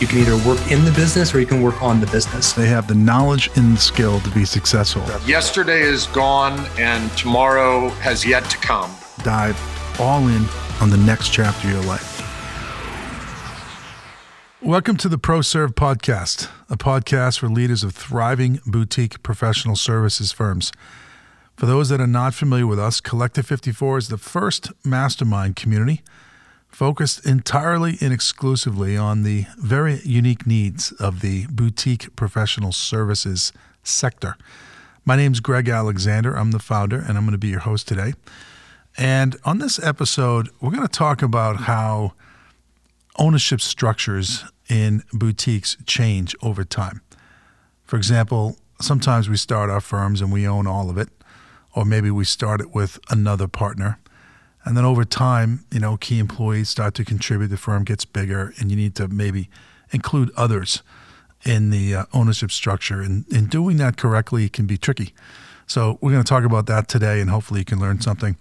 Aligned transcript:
You 0.00 0.06
can 0.06 0.20
either 0.20 0.48
work 0.48 0.72
in 0.72 0.86
the 0.86 0.92
business 0.92 1.34
or 1.34 1.40
you 1.40 1.46
can 1.46 1.60
work 1.60 1.82
on 1.82 2.00
the 2.00 2.06
business. 2.06 2.54
They 2.54 2.68
have 2.68 2.88
the 2.88 2.94
knowledge 2.94 3.50
and 3.56 3.76
the 3.76 3.80
skill 3.80 4.18
to 4.20 4.30
be 4.30 4.46
successful. 4.46 5.02
Yesterday 5.28 5.82
is 5.82 6.06
gone 6.06 6.58
and 6.78 7.12
tomorrow 7.18 7.90
has 8.00 8.24
yet 8.24 8.48
to 8.48 8.56
come. 8.56 8.90
Dive 9.24 9.60
all 10.00 10.26
in 10.28 10.46
on 10.80 10.88
the 10.88 10.96
next 10.96 11.34
chapter 11.34 11.68
of 11.68 11.74
your 11.74 11.82
life. 11.82 12.16
Welcome 14.62 14.96
to 14.96 15.08
the 15.10 15.18
ProServe 15.18 15.74
Podcast, 15.74 16.48
a 16.70 16.78
podcast 16.78 17.40
for 17.40 17.50
leaders 17.50 17.84
of 17.84 17.94
thriving 17.94 18.60
boutique 18.64 19.22
professional 19.22 19.76
services 19.76 20.32
firms. 20.32 20.72
For 21.56 21.66
those 21.66 21.90
that 21.90 22.00
are 22.00 22.06
not 22.06 22.32
familiar 22.32 22.66
with 22.66 22.78
us, 22.78 23.02
Collective 23.02 23.44
54 23.44 23.98
is 23.98 24.08
the 24.08 24.16
first 24.16 24.72
mastermind 24.82 25.56
community 25.56 26.00
focused 26.70 27.26
entirely 27.26 27.98
and 28.00 28.12
exclusively 28.12 28.96
on 28.96 29.22
the 29.22 29.46
very 29.58 30.00
unique 30.04 30.46
needs 30.46 30.92
of 30.92 31.20
the 31.20 31.46
boutique 31.50 32.14
professional 32.16 32.72
services 32.72 33.52
sector. 33.82 34.36
My 35.04 35.16
name 35.16 35.32
is 35.32 35.40
Greg 35.40 35.68
Alexander. 35.68 36.34
I'm 36.34 36.52
the 36.52 36.58
founder, 36.58 36.98
and 36.98 37.18
I'm 37.18 37.24
going 37.24 37.32
to 37.32 37.38
be 37.38 37.48
your 37.48 37.60
host 37.60 37.88
today. 37.88 38.14
And 38.96 39.36
on 39.44 39.58
this 39.58 39.82
episode, 39.82 40.48
we're 40.60 40.70
going 40.70 40.86
to 40.86 40.88
talk 40.88 41.22
about 41.22 41.62
how 41.62 42.12
ownership 43.18 43.60
structures 43.60 44.44
in 44.68 45.02
boutiques 45.12 45.76
change 45.86 46.34
over 46.42 46.64
time. 46.64 47.00
For 47.84 47.96
example, 47.96 48.56
sometimes 48.80 49.28
we 49.28 49.36
start 49.36 49.68
our 49.68 49.80
firms 49.80 50.20
and 50.20 50.32
we 50.32 50.46
own 50.46 50.66
all 50.66 50.90
of 50.90 50.96
it, 50.96 51.08
or 51.74 51.84
maybe 51.84 52.10
we 52.10 52.24
start 52.24 52.60
it 52.60 52.74
with 52.74 52.98
another 53.10 53.48
partner. 53.48 53.98
And 54.64 54.76
then 54.76 54.84
over 54.84 55.04
time, 55.04 55.64
you 55.72 55.80
know, 55.80 55.96
key 55.96 56.18
employees 56.18 56.68
start 56.68 56.94
to 56.94 57.04
contribute, 57.04 57.48
the 57.48 57.56
firm 57.56 57.84
gets 57.84 58.04
bigger, 58.04 58.52
and 58.58 58.70
you 58.70 58.76
need 58.76 58.94
to 58.96 59.08
maybe 59.08 59.48
include 59.90 60.30
others 60.36 60.82
in 61.44 61.70
the 61.70 61.94
uh, 61.94 62.04
ownership 62.12 62.50
structure. 62.50 63.00
And 63.00 63.26
in 63.32 63.46
doing 63.46 63.78
that 63.78 63.96
correctly 63.96 64.48
can 64.48 64.66
be 64.66 64.76
tricky. 64.76 65.14
So 65.66 65.98
we're 66.00 66.10
going 66.10 66.22
to 66.22 66.28
talk 66.28 66.44
about 66.44 66.66
that 66.66 66.88
today, 66.88 67.20
and 67.20 67.30
hopefully 67.30 67.60
you 67.60 67.64
can 67.64 67.80
learn 67.80 68.00
something. 68.00 68.36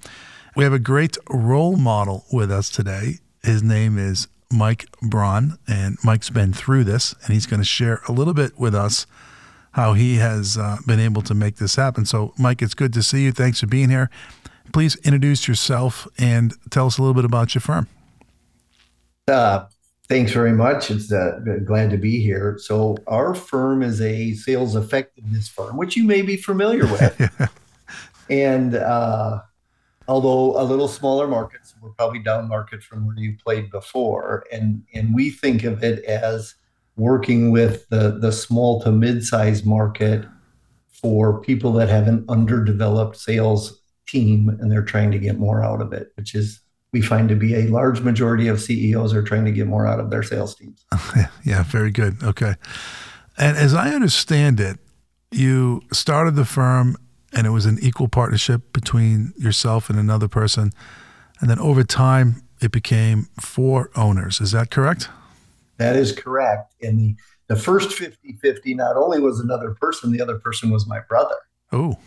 We 0.56 0.64
have 0.64 0.74
a 0.74 0.80
great 0.80 1.18
role 1.30 1.78
model 1.78 2.26
with 2.32 2.52
us 2.52 2.70
today. 2.70 3.20
His 3.44 3.64
name 3.64 3.98
is 3.98 4.28
Mike 4.52 4.88
Braun, 5.02 5.58
and 5.68 5.98
Mike's 6.04 6.30
been 6.30 6.54
through 6.54 6.84
this, 6.84 7.14
and 7.24 7.34
he's 7.34 7.46
going 7.46 7.62
to 7.62 7.66
share 7.66 8.02
a 8.08 8.12
little 8.12 8.34
bit 8.34 8.60
with 8.60 8.74
us 8.74 9.06
how 9.74 9.94
he 9.94 10.16
has 10.16 10.58
uh, 10.58 10.78
been 10.88 11.00
able 11.00 11.22
to 11.22 11.36
make 11.36 11.58
this 11.58 11.76
happen. 11.76 12.04
So, 12.04 12.34
Mike, 12.38 12.62
it's 12.62 12.74
good 12.74 12.92
to 12.94 13.04
see 13.04 13.24
you. 13.24 13.32
Thanks 13.32 13.60
for 13.60 13.68
being 13.68 13.90
here. 13.90 14.10
Please 14.72 14.96
introduce 14.98 15.48
yourself 15.48 16.08
and 16.18 16.54
tell 16.70 16.88
us 16.88 16.98
a 16.98 17.02
little 17.02 17.14
bit 17.14 17.26
about 17.26 17.56
your 17.56 17.62
firm. 17.62 17.88
Uh, 19.28 19.66
thanks 20.08 20.32
very 20.32 20.52
much. 20.52 20.92
It's 20.92 21.12
uh, 21.12 21.40
glad 21.66 21.90
to 21.92 21.98
be 21.98 22.22
here. 22.22 22.58
So, 22.60 22.98
our 23.08 23.36
firm 23.36 23.82
is 23.82 24.02
a 24.02 24.34
sales 24.34 24.76
effectiveness 24.76 25.48
firm, 25.48 25.78
which 25.78 25.96
you 25.96 26.04
may 26.04 26.22
be 26.22 26.38
familiar 26.38 26.86
with. 26.86 27.50
and 28.30 28.76
uh, 28.76 29.42
although 30.08 30.60
a 30.60 30.64
little 30.64 30.88
smaller 30.88 31.28
markets, 31.28 31.76
we're 31.82 31.92
probably 31.92 32.20
down 32.20 32.48
market 32.48 32.84
from 32.84 33.06
where 33.06 33.18
you 33.18 33.38
played 33.44 33.70
before. 33.72 34.46
And, 34.52 34.84
and 34.94 35.14
we 35.14 35.30
think 35.30 35.64
of 35.64 35.84
it 35.84 36.04
as 36.06 36.56
working 36.96 37.52
with 37.52 37.88
the, 37.90 38.18
the 38.20 38.32
small 38.32 38.82
to 38.82 38.92
mid 38.92 39.24
sized 39.24 39.66
market 39.66 40.26
for 41.02 41.40
people 41.42 41.72
that 41.74 41.88
have 41.88 42.08
an 42.08 42.26
underdeveloped 42.28 43.16
sales 43.16 43.79
team 44.10 44.50
and 44.50 44.72
they're 44.72 44.84
trying 44.84 45.12
to 45.12 45.20
get 45.20 45.38
more 45.38 45.64
out 45.64 45.82
of 45.82 45.94
it, 45.94 46.12
which 46.16 46.36
is 46.36 46.62
we 46.92 47.02
find 47.02 47.30
to 47.30 47.36
be 47.36 47.56
a 47.56 47.68
large 47.68 48.02
majority 48.02 48.48
of 48.48 48.60
CEOs 48.60 49.14
are 49.14 49.22
trying 49.22 49.46
to 49.46 49.52
get 49.52 49.68
more 49.68 49.86
out 49.86 50.00
of 50.00 50.10
their 50.10 50.24
sales 50.24 50.56
teams. 50.56 50.86
yeah, 51.46 51.64
very 51.64 51.92
good. 51.92 52.24
Okay. 52.24 52.56
And 53.38 53.58
as 53.58 53.74
I 53.74 53.92
understand 53.92 54.60
it, 54.60 54.80
you 55.32 55.82
started 55.94 56.36
the 56.36 56.46
firm 56.46 56.98
and 57.34 57.46
it 57.46 57.52
was 57.52 57.66
an 57.66 57.78
equal 57.82 58.08
partnership 58.08 58.74
between 58.74 59.34
yourself 59.38 59.90
and 59.90 60.00
another 60.00 60.28
person. 60.28 60.72
And 61.40 61.50
then 61.50 61.60
over 61.60 61.84
time, 61.84 62.42
it 62.60 62.72
became 62.72 63.28
four 63.40 63.92
owners. 63.96 64.42
Is 64.42 64.52
that 64.52 64.72
correct? 64.72 65.10
That 65.78 65.96
is 65.96 66.12
correct. 66.12 66.74
And 66.82 67.00
the, 67.00 67.16
the 67.48 67.56
first 67.56 67.94
50 67.94 68.34
50, 68.42 68.74
not 68.74 68.98
only 68.98 69.20
was 69.20 69.40
another 69.40 69.76
person, 69.80 70.12
the 70.12 70.22
other 70.22 70.40
person 70.40 70.70
was 70.70 70.88
my 70.88 71.00
brother. 71.08 71.36
Oh. 71.72 71.98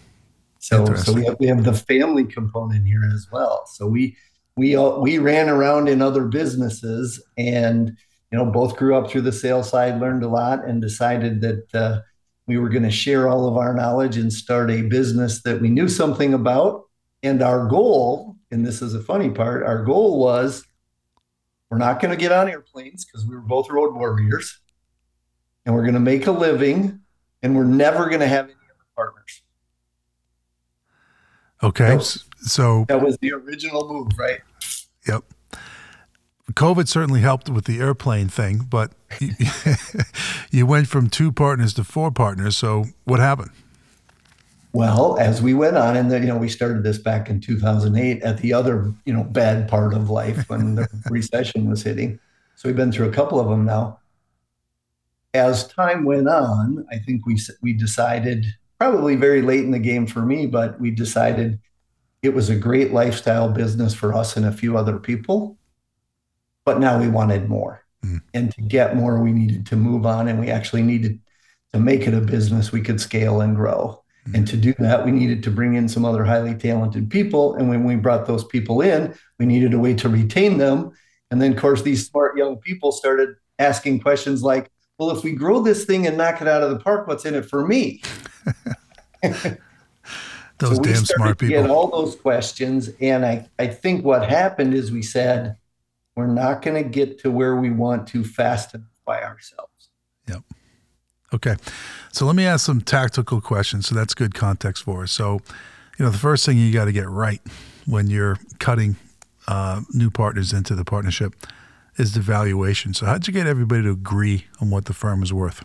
So, 0.62 0.94
so 0.94 1.12
we 1.12 1.24
have, 1.24 1.36
we 1.40 1.48
have 1.48 1.64
the 1.64 1.72
family 1.72 2.24
component 2.24 2.86
here 2.86 3.02
as 3.12 3.26
well. 3.32 3.66
So 3.66 3.88
we 3.88 4.16
we 4.54 4.76
all, 4.76 5.00
we 5.00 5.18
ran 5.18 5.48
around 5.48 5.88
in 5.88 6.00
other 6.00 6.26
businesses, 6.26 7.20
and 7.36 7.96
you 8.30 8.38
know 8.38 8.46
both 8.46 8.76
grew 8.76 8.94
up 8.94 9.10
through 9.10 9.22
the 9.22 9.32
sales 9.32 9.70
side, 9.70 10.00
learned 10.00 10.22
a 10.22 10.28
lot, 10.28 10.64
and 10.64 10.80
decided 10.80 11.40
that 11.40 11.74
uh, 11.74 12.00
we 12.46 12.58
were 12.58 12.68
going 12.68 12.84
to 12.84 12.92
share 12.92 13.28
all 13.28 13.48
of 13.48 13.56
our 13.56 13.74
knowledge 13.74 14.16
and 14.16 14.32
start 14.32 14.70
a 14.70 14.82
business 14.82 15.42
that 15.42 15.60
we 15.60 15.68
knew 15.68 15.88
something 15.88 16.32
about. 16.32 16.84
And 17.24 17.42
our 17.42 17.66
goal, 17.66 18.36
and 18.52 18.64
this 18.64 18.82
is 18.82 18.94
a 18.94 19.02
funny 19.02 19.30
part, 19.30 19.64
our 19.64 19.82
goal 19.82 20.20
was 20.20 20.64
we're 21.70 21.78
not 21.78 22.00
going 22.00 22.12
to 22.12 22.16
get 22.16 22.30
on 22.30 22.48
airplanes 22.48 23.04
because 23.04 23.26
we 23.26 23.34
were 23.34 23.40
both 23.40 23.68
road 23.68 23.96
warriors, 23.96 24.60
and 25.66 25.74
we're 25.74 25.82
going 25.82 25.94
to 25.94 26.00
make 26.00 26.28
a 26.28 26.32
living, 26.32 27.00
and 27.42 27.56
we're 27.56 27.64
never 27.64 28.06
going 28.06 28.20
to 28.20 28.28
have 28.28 28.44
any 28.44 28.54
other 28.54 28.86
partners. 28.94 29.41
Okay. 31.62 31.98
so 32.40 32.84
that 32.88 33.02
was 33.02 33.16
the 33.18 33.32
original 33.32 33.88
move, 33.88 34.18
right? 34.18 34.40
Yep. 35.06 35.24
COVID 36.50 36.88
certainly 36.88 37.20
helped 37.20 37.48
with 37.48 37.64
the 37.64 37.78
airplane 37.78 38.28
thing, 38.28 38.66
but 38.68 38.92
you, 39.20 39.32
you 40.50 40.66
went 40.66 40.88
from 40.88 41.08
two 41.08 41.32
partners 41.32 41.72
to 41.74 41.84
four 41.84 42.10
partners. 42.10 42.56
So 42.56 42.86
what 43.04 43.20
happened? 43.20 43.52
Well, 44.74 45.18
as 45.18 45.42
we 45.42 45.52
went 45.54 45.76
on, 45.76 45.96
and 45.96 46.10
you 46.10 46.20
know, 46.20 46.36
we 46.36 46.48
started 46.48 46.82
this 46.82 46.98
back 46.98 47.28
in 47.28 47.40
2008 47.40 48.22
at 48.22 48.38
the 48.38 48.54
other, 48.54 48.92
you 49.04 49.12
know, 49.12 49.22
bad 49.22 49.68
part 49.68 49.92
of 49.92 50.10
life 50.10 50.44
when 50.48 50.74
the 50.74 50.88
recession 51.10 51.68
was 51.68 51.82
hitting. 51.82 52.18
So 52.56 52.68
we've 52.68 52.76
been 52.76 52.92
through 52.92 53.08
a 53.08 53.12
couple 53.12 53.38
of 53.38 53.48
them 53.48 53.64
now. 53.64 53.98
As 55.34 55.66
time 55.66 56.04
went 56.04 56.28
on, 56.28 56.86
I 56.90 56.98
think 56.98 57.24
we 57.26 57.38
we 57.62 57.72
decided 57.72 58.46
probably 58.82 59.14
very 59.14 59.42
late 59.42 59.62
in 59.62 59.70
the 59.70 59.78
game 59.78 60.08
for 60.08 60.22
me, 60.22 60.44
but 60.44 60.80
we 60.80 60.90
decided 60.90 61.60
it 62.20 62.34
was 62.34 62.50
a 62.50 62.56
great 62.56 62.92
lifestyle 62.92 63.48
business 63.48 63.94
for 63.94 64.12
us 64.12 64.36
and 64.36 64.44
a 64.44 64.50
few 64.50 64.76
other 64.76 64.98
people. 64.98 65.56
But 66.64 66.80
now 66.80 66.98
we 66.98 67.06
wanted 67.06 67.48
more. 67.48 67.84
Mm. 68.04 68.22
And 68.34 68.52
to 68.54 68.60
get 68.60 68.96
more, 68.96 69.22
we 69.22 69.30
needed 69.30 69.66
to 69.66 69.76
move 69.76 70.04
on 70.04 70.26
and 70.26 70.40
we 70.40 70.50
actually 70.50 70.82
needed 70.82 71.20
to 71.72 71.78
make 71.78 72.08
it 72.08 72.12
a 72.12 72.20
business 72.20 72.72
we 72.72 72.80
could 72.80 73.00
scale 73.00 73.40
and 73.40 73.54
grow. 73.54 74.02
Mm. 74.28 74.34
And 74.34 74.48
to 74.48 74.56
do 74.56 74.74
that, 74.80 75.04
we 75.04 75.12
needed 75.12 75.44
to 75.44 75.52
bring 75.52 75.74
in 75.74 75.88
some 75.88 76.04
other 76.04 76.24
highly 76.24 76.56
talented 76.56 77.08
people. 77.08 77.54
And 77.54 77.68
when 77.68 77.84
we 77.84 77.94
brought 77.94 78.26
those 78.26 78.42
people 78.42 78.80
in, 78.80 79.14
we 79.38 79.46
needed 79.46 79.74
a 79.74 79.78
way 79.78 79.94
to 79.94 80.08
retain 80.08 80.58
them. 80.58 80.90
And 81.30 81.40
then, 81.40 81.52
of 81.52 81.58
course, 81.60 81.82
these 81.82 82.08
smart 82.08 82.36
young 82.36 82.56
people 82.56 82.90
started 82.90 83.36
asking 83.60 84.00
questions 84.00 84.42
like, 84.42 84.72
well, 84.98 85.10
if 85.10 85.24
we 85.24 85.32
grow 85.32 85.60
this 85.60 85.84
thing 85.84 86.06
and 86.06 86.16
knock 86.16 86.40
it 86.40 86.48
out 86.48 86.62
of 86.62 86.70
the 86.70 86.78
park, 86.78 87.06
what's 87.06 87.24
in 87.24 87.34
it 87.34 87.46
for 87.46 87.66
me? 87.66 88.02
those 89.22 90.76
so 90.76 90.82
damn 90.82 91.04
smart 91.04 91.38
people. 91.38 91.62
Get 91.62 91.70
all 91.70 91.88
those 91.88 92.16
questions, 92.16 92.90
and 93.00 93.24
I, 93.24 93.48
I 93.58 93.66
think 93.66 94.04
what 94.04 94.28
happened 94.28 94.74
is 94.74 94.92
we 94.92 95.02
said 95.02 95.56
we're 96.14 96.26
not 96.26 96.62
going 96.62 96.82
to 96.82 96.88
get 96.88 97.18
to 97.20 97.30
where 97.30 97.56
we 97.56 97.70
want 97.70 98.06
to 98.08 98.24
fast 98.24 98.74
enough 98.74 98.86
by 99.04 99.22
ourselves. 99.22 99.90
Yep. 100.28 100.42
Okay. 101.34 101.56
So 102.12 102.26
let 102.26 102.36
me 102.36 102.44
ask 102.44 102.66
some 102.66 102.80
tactical 102.80 103.40
questions. 103.40 103.86
So 103.88 103.94
that's 103.94 104.14
good 104.14 104.34
context 104.34 104.84
for 104.84 105.04
us. 105.04 105.12
So, 105.12 105.40
you 105.98 106.04
know, 106.04 106.10
the 106.10 106.18
first 106.18 106.44
thing 106.44 106.58
you 106.58 106.72
got 106.72 106.84
to 106.84 106.92
get 106.92 107.08
right 107.08 107.40
when 107.86 108.08
you're 108.08 108.38
cutting 108.58 108.96
uh, 109.48 109.80
new 109.92 110.10
partners 110.10 110.52
into 110.52 110.74
the 110.74 110.84
partnership 110.84 111.34
is 111.96 112.14
the 112.14 112.20
valuation. 112.20 112.94
So, 112.94 113.06
how'd 113.06 113.26
you 113.26 113.32
get 113.32 113.46
everybody 113.46 113.82
to 113.82 113.90
agree 113.90 114.46
on 114.60 114.70
what 114.70 114.86
the 114.86 114.94
firm 114.94 115.22
is 115.22 115.32
worth? 115.32 115.64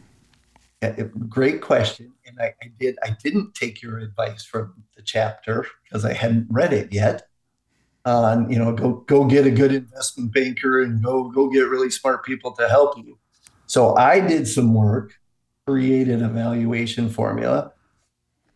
great 1.29 1.61
question. 1.61 2.13
And 2.25 2.39
I, 2.39 2.53
I, 2.61 2.71
did. 2.79 2.97
I 3.03 3.15
didn't 3.23 3.55
take 3.55 3.81
your 3.81 3.99
advice 3.99 4.43
from 4.43 4.83
the 4.95 5.01
chapter 5.01 5.65
because 5.83 6.05
I 6.05 6.13
hadn't 6.13 6.47
read 6.49 6.73
it 6.73 6.91
yet. 6.91 7.27
On 8.05 8.45
uh, 8.45 8.47
you 8.47 8.57
know, 8.57 8.71
go 8.71 9.03
go 9.07 9.25
get 9.25 9.45
a 9.45 9.51
good 9.51 9.73
investment 9.73 10.33
banker 10.33 10.81
and 10.81 11.03
go 11.03 11.29
go 11.29 11.49
get 11.49 11.67
really 11.67 11.89
smart 11.89 12.23
people 12.23 12.51
to 12.53 12.69
help 12.69 12.97
you. 12.97 13.17
So 13.65 13.95
I 13.95 14.21
did 14.21 14.47
some 14.47 14.73
work, 14.73 15.13
created 15.65 16.21
a 16.21 16.29
valuation 16.29 17.09
formula, 17.09 17.73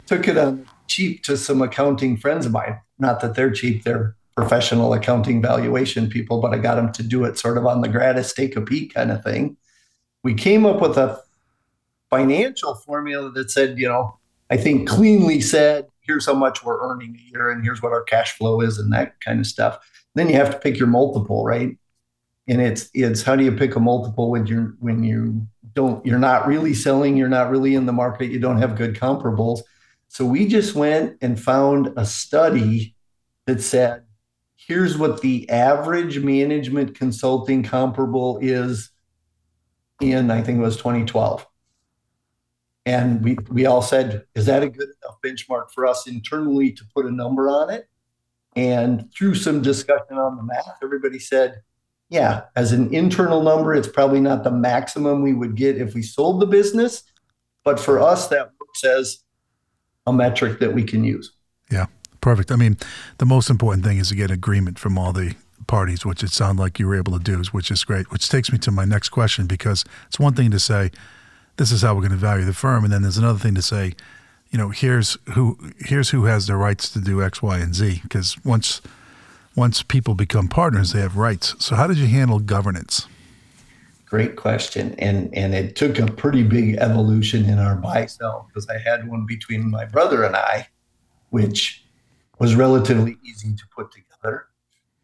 took 0.06 0.28
it 0.28 0.38
on 0.38 0.68
cheap 0.88 1.24
to 1.24 1.36
some 1.36 1.62
accounting 1.62 2.16
friends 2.18 2.46
of 2.46 2.54
mine. 2.54 2.80
Not 2.98 3.20
that 3.22 3.36
they're 3.36 3.52
cheap; 3.52 3.84
they're 3.84 4.16
professional 4.36 4.94
accounting 4.94 5.42
valuation 5.42 6.10
people, 6.10 6.42
but 6.42 6.54
I 6.54 6.58
got 6.58 6.76
them 6.76 6.92
to 6.94 7.04
do 7.04 7.26
it 7.26 7.38
sort 7.38 7.58
of 7.58 7.66
on 7.66 7.82
the 7.82 7.90
gratis 7.90 8.34
take 8.34 8.56
a 8.56 8.62
peek 8.62 8.94
kind 8.94 9.12
of 9.12 9.24
thing. 9.24 9.58
We 10.24 10.34
came 10.34 10.66
up 10.66 10.82
with 10.82 10.98
a 10.98 11.22
financial 12.10 12.76
formula 12.76 13.32
that 13.32 13.52
said, 13.52 13.78
you 13.78 13.88
know, 13.88 14.18
I 14.50 14.58
think 14.58 14.88
cleanly 14.88 15.42
said, 15.42 15.88
here's 16.02 16.26
how 16.26 16.34
much 16.34 16.64
we're 16.64 16.82
earning 16.82 17.18
a 17.18 17.32
year 17.32 17.52
and 17.52 17.64
here's 17.64 17.82
what 17.82 17.92
our 17.92 18.04
cash 18.04 18.38
flow 18.38 18.62
is 18.62 18.78
and 18.78 18.92
that 18.94 19.20
kind 19.22 19.40
of 19.40 19.48
stuff. 19.48 19.80
Then 20.16 20.30
you 20.30 20.36
have 20.36 20.52
to 20.52 20.60
pick 20.60 20.78
your 20.78 20.88
multiple, 20.88 21.46
right? 21.46 21.78
and 22.48 22.62
it's 22.62 22.90
it's 22.94 23.22
how 23.22 23.36
do 23.36 23.44
you 23.44 23.52
pick 23.52 23.76
a 23.76 23.80
multiple 23.80 24.30
when 24.30 24.46
you're 24.46 24.76
when 24.80 25.04
you 25.04 25.48
don't 25.74 26.06
you're 26.06 26.20
not 26.20 26.48
really 26.48 26.74
selling, 26.74 27.16
you're 27.16 27.30
not 27.30 27.50
really 27.50 27.76
in 27.76 27.86
the 27.86 27.94
market, 27.94 28.32
you 28.32 28.40
don't 28.40 28.58
have 28.58 28.76
good 28.76 28.96
comparables. 28.96 29.62
So 30.10 30.26
we 30.26 30.46
just 30.48 30.76
went 30.76 31.18
and 31.22 31.42
found 31.42 31.94
a 31.96 32.06
study 32.06 32.96
that 33.46 33.62
said, 33.62 34.04
here's 34.68 34.98
what 34.98 35.22
the 35.22 35.50
average 35.50 36.20
management 36.20 36.96
consulting 36.96 37.64
comparable 37.64 38.38
is 38.42 38.92
in 40.00 40.32
I 40.32 40.42
think 40.42 40.60
it 40.60 40.62
was 40.62 40.78
2012. 40.78 41.46
And 42.86 43.24
we 43.24 43.38
we 43.50 43.66
all 43.66 43.82
said, 43.82 44.26
is 44.34 44.48
that 44.48 44.64
a 44.64 44.70
good 44.70 44.90
enough 45.04 45.20
benchmark 45.24 45.72
for 45.72 45.86
us 45.86 46.08
internally 46.08 46.72
to 46.72 46.84
put 46.96 47.06
a 47.06 47.12
number 47.12 47.50
on 47.50 47.70
it? 47.70 47.88
And 48.56 49.12
through 49.14 49.36
some 49.36 49.62
discussion 49.62 50.18
on 50.18 50.36
the 50.36 50.44
math, 50.44 50.78
everybody 50.84 51.20
said, 51.20 51.62
yeah, 52.10 52.44
as 52.56 52.74
an 52.74 52.94
internal 52.94 53.42
number, 53.42 53.74
it's 53.74 53.88
probably 53.88 54.20
not 54.20 54.44
the 54.44 54.52
maximum 54.52 55.22
we 55.22 55.34
would 55.34 55.56
get 55.56 55.78
if 55.78 55.94
we 55.94 56.02
sold 56.02 56.42
the 56.42 56.48
business. 56.48 57.04
But 57.64 57.80
for 57.80 58.00
us, 58.00 58.28
that 58.30 58.52
works 58.60 58.84
as 58.84 59.24
a 60.06 60.12
metric 60.12 60.60
that 60.60 60.74
we 60.74 60.84
can 60.84 61.04
use. 61.04 61.32
Yeah, 61.70 61.86
perfect. 62.22 62.52
I 62.52 62.56
mean, 62.56 62.78
the 63.18 63.26
most 63.26 63.50
important 63.50 63.84
thing 63.84 63.98
is 63.98 64.10
to 64.10 64.16
get 64.16 64.32
agreement 64.32 64.80
from 64.80 64.98
all 64.98 65.12
the 65.12 65.36
parties, 65.68 66.06
which 66.06 66.24
it 66.24 66.32
sounded 66.32 66.62
like 66.62 66.80
you 66.80 66.88
were 66.88 66.96
able 66.96 67.18
to 67.18 67.24
do, 67.24 67.44
which 67.52 67.72
is 67.72 67.84
great. 67.84 68.12
Which 68.12 68.30
takes 68.30 68.52
me 68.52 68.58
to 68.60 68.72
my 68.72 68.86
next 68.86 69.10
question 69.10 69.48
because 69.48 69.84
it's 70.08 70.20
one 70.20 70.34
thing 70.34 70.52
to 70.52 70.60
say, 70.60 70.92
this 71.58 71.72
is 71.72 71.82
how 71.82 71.94
we're 71.94 72.02
going 72.02 72.12
to 72.12 72.18
value 72.18 72.46
the 72.46 72.54
firm, 72.54 72.84
and 72.84 72.92
then 72.92 73.02
there's 73.02 73.18
another 73.18 73.40
thing 73.40 73.56
to 73.56 73.62
say, 73.62 73.94
you 74.52 74.58
know, 74.58 74.70
here's 74.70 75.18
who 75.34 75.58
here's 75.80 76.10
who 76.10 76.26
has 76.26 76.48
the 76.48 76.56
rights 76.56 76.90
to 76.92 77.00
do 77.00 77.24
X, 77.24 77.42
Y, 77.42 77.58
and 77.58 77.74
Z. 77.74 78.02
Because 78.04 78.44
once 78.44 78.82
once 79.56 79.82
people 79.84 80.14
become 80.14 80.48
partners, 80.48 80.92
they 80.92 81.02
have 81.02 81.18
rights. 81.18 81.56
So 81.60 81.76
how 81.76 81.88
did 81.88 81.98
you 81.98 82.08
handle 82.08 82.40
governance? 82.40 83.08
Great 84.06 84.36
question. 84.36 84.94
And 85.00 85.34
and 85.34 85.54
it 85.54 85.76
took 85.76 86.00
a 86.00 86.06
pretty 86.06 86.44
big 86.44 86.76
evolution 86.78 87.46
in 87.46 87.60
our 87.60 87.76
buy 87.76 88.06
sell 88.08 88.48
because 88.48 88.68
I 88.68 88.78
had 88.78 89.08
one 89.08 89.26
between 89.26 89.70
my 89.70 89.86
brother 89.86 90.24
and 90.24 90.36
I, 90.36 90.68
which 91.30 91.86
was 92.42 92.56
relatively 92.56 93.18
easy 93.24 93.54
to 93.54 93.64
put 93.76 93.92
together. 93.92 94.48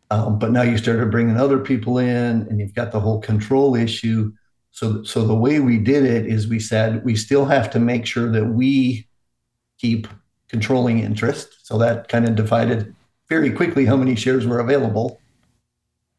Um, 0.10 0.40
but 0.40 0.52
now 0.52 0.64
you 0.64 0.76
started 0.76 1.12
bringing 1.12 1.38
other 1.38 1.60
people 1.60 2.00
in, 2.00 2.48
and 2.48 2.60
you've 2.60 2.74
got 2.74 2.92
the 2.92 3.00
whole 3.00 3.22
control 3.22 3.76
issue. 3.76 4.34
So, 4.72 5.04
so 5.04 5.24
the 5.24 5.36
way 5.36 5.60
we 5.60 5.78
did 5.78 6.04
it 6.04 6.26
is 6.26 6.48
we 6.48 6.60
said 6.60 7.06
we 7.06 7.16
still 7.16 7.46
have 7.46 7.70
to 7.72 7.80
make 7.80 8.08
sure 8.08 8.32
that 8.32 8.46
we 8.46 9.08
keep 9.78 10.08
controlling 10.50 10.98
interest. 10.98 11.60
So 11.62 11.78
that 11.78 12.08
kind 12.08 12.28
of 12.28 12.34
divided 12.34 12.96
very 13.30 13.52
quickly 13.52 13.86
how 13.86 13.98
many 13.98 14.16
shares 14.16 14.48
were 14.48 14.60
available. 14.60 15.22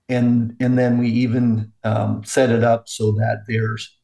And, 0.09 0.55
and 0.61 0.79
then 0.79 0.99
we 0.99 1.09
even 1.09 1.73
um, 1.83 2.23
set 2.23 2.51
it 2.51 2.63
up 2.63 2.89
so 2.89 3.11
that 3.13 3.43
there's 3.49 3.99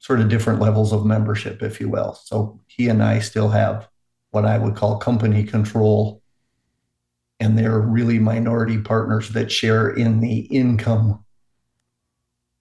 sort 0.00 0.20
of 0.20 0.28
different 0.28 0.60
levels 0.60 0.92
of 0.92 1.06
membership, 1.06 1.62
if 1.62 1.80
you 1.80 1.88
will. 1.88 2.12
So 2.12 2.60
he 2.66 2.90
and 2.90 3.02
I 3.02 3.20
still 3.20 3.48
have 3.48 3.88
what 4.30 4.44
I 4.44 4.58
would 4.58 4.76
call 4.76 4.98
company 4.98 5.44
control. 5.44 6.22
And 7.40 7.56
they're 7.56 7.80
really 7.80 8.18
minority 8.18 8.78
partners 8.78 9.30
that 9.30 9.52
share 9.52 9.90
in 9.90 10.20
the 10.20 10.40
income 10.40 11.24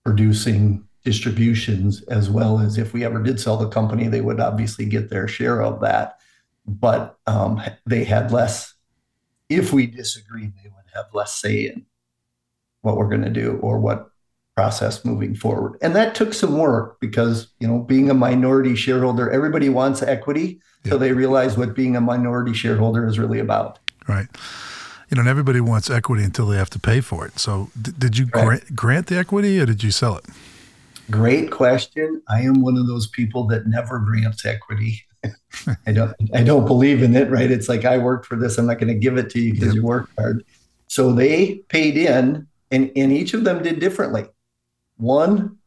producing 0.06 0.88
distributions, 1.04 2.04
as 2.04 2.30
well 2.30 2.60
as 2.60 2.78
if 2.78 2.94
we 2.94 3.04
ever 3.04 3.22
did 3.22 3.40
sell 3.40 3.58
the 3.58 3.70
company, 3.70 4.08
they 4.08 4.22
would 4.22 4.40
obviously 4.40 4.86
get 4.86 5.10
their 5.10 5.28
share 5.28 5.62
of 5.62 5.82
that. 5.82 6.20
But 6.66 7.18
um, 7.26 7.62
they 7.86 8.04
had 8.04 8.32
less 8.32 8.74
if 9.50 9.72
we 9.72 9.88
disagreed, 9.88 10.54
they 10.56 10.70
would 10.70 10.86
have 10.94 11.06
less 11.14 11.36
say 11.36 11.68
in 11.68 11.86
what 12.82 12.98
we're 12.98 13.10
going 13.10 13.24
to 13.24 13.30
do 13.30 13.58
or 13.62 13.80
what 13.80 14.10
process 14.58 15.06
moving 15.06 15.36
forward. 15.36 15.78
And 15.84 15.96
that 15.96 16.16
took 16.16 16.34
some 16.34 16.58
work 16.58 17.00
because, 17.00 17.48
you 17.60 17.68
know, 17.68 17.78
being 17.78 18.10
a 18.10 18.16
minority 18.16 18.76
shareholder, 18.76 19.30
everybody 19.30 19.70
wants 19.70 20.02
equity. 20.02 20.60
So 20.88 20.98
they 20.98 21.12
realize 21.12 21.58
what 21.58 21.76
being 21.76 21.96
a 21.96 22.02
minority 22.02 22.54
shareholder 22.54 23.06
is 23.06 23.20
really 23.20 23.40
about. 23.40 23.78
Right. 24.08 24.28
You 25.10 25.16
know, 25.16 25.22
and 25.22 25.30
everybody 25.30 25.60
wants 25.62 25.92
equity 25.92 26.24
until 26.24 26.48
they 26.48 26.58
have 26.58 26.72
to 26.72 26.80
pay 26.80 27.02
for 27.02 27.28
it. 27.28 27.38
So 27.38 27.70
d- 27.80 27.92
did 27.96 28.18
you 28.18 28.26
right. 28.34 28.46
grant, 28.46 28.76
grant 28.76 29.08
the 29.08 29.18
equity 29.18 29.60
or 29.60 29.68
did 29.68 29.84
you 29.84 29.92
sell 29.92 30.16
it? 30.16 30.26
Great 31.12 31.52
question. 31.52 32.22
I 32.28 32.42
am 32.42 32.62
one 32.62 32.78
of 32.78 32.88
those 32.88 33.06
people 33.08 33.46
that 33.48 33.68
never 33.68 34.00
grants 34.00 34.44
equity. 34.44 35.04
I 35.86 35.92
don't 35.92 36.16
I 36.34 36.42
don't 36.42 36.66
believe 36.66 37.04
in 37.04 37.16
it, 37.16 37.30
right? 37.30 37.52
It's 37.52 37.70
like 37.70 37.86
I 37.86 37.98
worked 37.98 38.26
for 38.26 38.38
this, 38.38 38.58
I'm 38.58 38.66
not 38.66 38.80
going 38.80 38.94
to 38.94 39.00
give 39.00 39.18
it 39.18 39.30
to 39.32 39.40
you 39.40 39.54
because 39.54 39.68
yep. 39.68 39.76
you 39.76 39.84
worked 39.84 40.14
hard. 40.18 40.44
So 40.88 41.12
they 41.12 41.56
paid 41.68 41.98
in 41.98 42.48
and, 42.72 42.92
and 42.96 43.12
each 43.12 43.34
of 43.34 43.44
them 43.44 43.62
did 43.62 43.80
differently. 43.80 44.26
One 44.98 45.58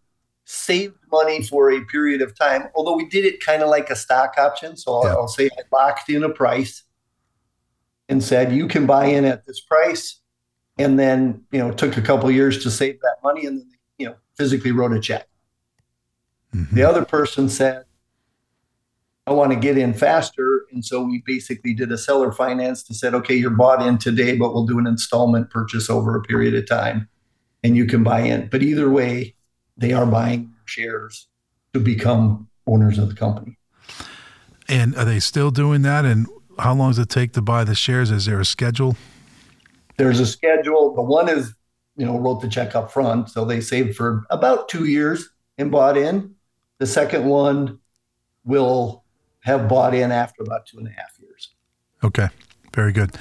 saved 0.44 0.96
money 1.10 1.42
for 1.42 1.70
a 1.70 1.84
period 1.84 2.22
of 2.22 2.36
time, 2.36 2.68
although 2.74 2.96
we 2.96 3.08
did 3.08 3.24
it 3.24 3.44
kind 3.44 3.62
of 3.62 3.68
like 3.68 3.90
a 3.90 3.96
stock 3.96 4.34
option. 4.36 4.76
So 4.76 4.94
I'll, 4.94 5.04
yep. 5.04 5.16
I'll 5.16 5.28
say 5.28 5.46
I 5.46 5.62
locked 5.72 6.08
in 6.10 6.24
a 6.24 6.28
price 6.28 6.84
and 8.08 8.22
said 8.22 8.52
you 8.52 8.66
can 8.66 8.86
buy 8.86 9.06
in 9.06 9.24
at 9.24 9.46
this 9.46 9.60
price 9.60 10.20
and 10.78 10.98
then 10.98 11.44
you 11.52 11.58
know 11.58 11.70
took 11.70 11.96
a 11.96 12.02
couple 12.02 12.30
years 12.30 12.62
to 12.64 12.70
save 12.70 13.00
that 13.00 13.16
money 13.22 13.46
and 13.46 13.60
then 13.60 13.70
you 13.98 14.06
know 14.06 14.16
physically 14.36 14.72
wrote 14.72 14.92
a 14.92 15.00
check 15.00 15.28
mm-hmm. 16.54 16.74
the 16.74 16.82
other 16.82 17.04
person 17.04 17.48
said 17.48 17.84
I 19.26 19.32
want 19.32 19.52
to 19.52 19.58
get 19.58 19.78
in 19.78 19.94
faster. 19.94 20.66
And 20.72 20.84
so 20.84 21.02
we 21.02 21.22
basically 21.24 21.72
did 21.72 21.92
a 21.92 21.98
seller 21.98 22.32
finance 22.32 22.82
to 22.84 22.94
said, 22.94 23.14
okay, 23.14 23.36
you're 23.36 23.50
bought 23.50 23.86
in 23.86 23.96
today, 23.96 24.36
but 24.36 24.52
we'll 24.52 24.66
do 24.66 24.80
an 24.80 24.88
installment 24.88 25.50
purchase 25.50 25.88
over 25.88 26.16
a 26.16 26.22
period 26.22 26.52
of 26.54 26.66
time 26.66 27.08
and 27.62 27.76
you 27.76 27.86
can 27.86 28.02
buy 28.02 28.20
in. 28.20 28.48
But 28.48 28.62
either 28.62 28.90
way, 28.90 29.34
they 29.76 29.92
are 29.92 30.06
buying 30.06 30.52
shares 30.64 31.28
to 31.72 31.80
become 31.80 32.48
owners 32.66 32.98
of 32.98 33.08
the 33.08 33.14
company. 33.14 33.56
And 34.68 34.96
are 34.96 35.04
they 35.04 35.20
still 35.20 35.50
doing 35.50 35.82
that? 35.82 36.04
And 36.04 36.26
how 36.58 36.74
long 36.74 36.90
does 36.90 36.98
it 36.98 37.08
take 37.08 37.32
to 37.32 37.42
buy 37.42 37.64
the 37.64 37.74
shares? 37.74 38.10
Is 38.10 38.26
there 38.26 38.40
a 38.40 38.44
schedule? 38.44 38.96
There's 39.96 40.20
a 40.20 40.26
schedule. 40.26 40.94
The 40.94 41.02
one 41.02 41.28
is, 41.28 41.54
you 41.96 42.06
know, 42.06 42.18
wrote 42.18 42.40
the 42.40 42.48
check 42.48 42.74
up 42.74 42.90
front. 42.90 43.30
So 43.30 43.44
they 43.44 43.60
saved 43.60 43.96
for 43.96 44.24
about 44.30 44.68
two 44.68 44.86
years 44.86 45.30
and 45.58 45.70
bought 45.70 45.96
in. 45.96 46.34
The 46.78 46.86
second 46.86 47.26
one 47.26 47.78
will 48.44 49.04
have 49.40 49.68
bought 49.68 49.94
in 49.94 50.12
after 50.12 50.42
about 50.42 50.66
two 50.66 50.78
and 50.78 50.86
a 50.86 50.90
half 50.90 51.18
years. 51.20 51.50
Okay, 52.02 52.28
very 52.74 52.92
good. 52.92 53.16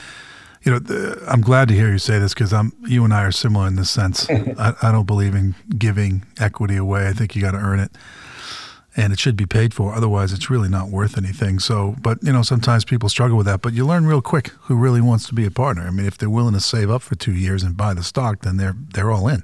You 0.70 0.76
know, 0.76 0.80
the, 0.82 1.24
I'm 1.28 1.42
glad 1.42 1.68
to 1.70 1.74
hear 1.74 1.90
you 1.90 1.98
say 1.98 2.20
this 2.20 2.36
because 2.36 2.54
I'm 2.54 2.74
you 2.86 3.04
and 3.04 3.12
I 3.12 3.24
are 3.24 3.32
similar 3.32 3.66
in 3.66 3.76
this 3.76 3.90
sense. 3.90 4.30
I, 4.30 4.76
I 4.84 4.92
don't 4.92 5.08
believe 5.08 5.34
in 5.34 5.56
giving 5.80 6.28
equity 6.40 6.76
away. 6.76 7.08
I 7.08 7.12
think 7.12 7.36
you 7.36 7.42
got 7.42 7.54
to 7.54 7.58
earn 7.58 7.80
it, 7.80 7.90
and 8.96 9.12
it 9.12 9.18
should 9.18 9.36
be 9.36 9.48
paid 9.48 9.74
for. 9.74 9.96
Otherwise, 9.96 10.32
it's 10.32 10.48
really 10.52 10.70
not 10.70 10.90
worth 10.90 11.18
anything. 11.18 11.58
So, 11.58 11.96
but 12.00 12.22
you 12.22 12.32
know, 12.32 12.44
sometimes 12.44 12.86
people 12.86 13.10
struggle 13.10 13.36
with 13.36 13.48
that. 13.48 13.64
But 13.64 13.74
you 13.74 13.84
learn 13.84 14.06
real 14.06 14.22
quick 14.22 14.50
who 14.66 14.76
really 14.76 15.02
wants 15.02 15.28
to 15.30 15.34
be 15.34 15.44
a 15.44 15.50
partner. 15.50 15.88
I 15.88 15.90
mean, 15.90 16.06
if 16.06 16.20
they're 16.20 16.30
willing 16.30 16.54
to 16.54 16.60
save 16.60 16.92
up 16.92 17.02
for 17.02 17.16
two 17.16 17.34
years 17.34 17.64
and 17.64 17.76
buy 17.76 17.96
the 17.96 18.04
stock, 18.04 18.42
then 18.44 18.58
they're 18.58 18.76
they're 18.94 19.10
all 19.10 19.28
in 19.28 19.42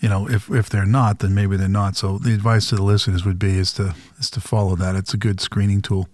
you 0.00 0.08
know, 0.08 0.26
if 0.30 0.50
if 0.50 0.70
they're 0.70 0.86
not, 0.86 1.18
then 1.18 1.34
maybe 1.34 1.58
they're 1.58 1.68
not. 1.68 1.94
So 1.94 2.16
the 2.16 2.32
advice 2.32 2.70
to 2.70 2.76
the 2.76 2.82
listeners 2.82 3.26
would 3.26 3.38
be 3.38 3.58
is 3.58 3.74
to 3.74 3.94
is 4.18 4.30
to 4.30 4.40
follow 4.40 4.76
that. 4.76 4.96
It's 4.96 5.12
a 5.12 5.18
good 5.18 5.42
screening 5.42 5.82
tool. 5.82 6.08